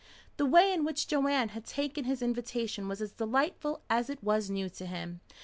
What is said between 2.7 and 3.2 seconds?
was as